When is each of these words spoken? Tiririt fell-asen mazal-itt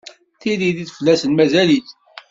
Tiririt 0.39 0.93
fell-asen 0.97 1.31
mazal-itt 1.37 1.89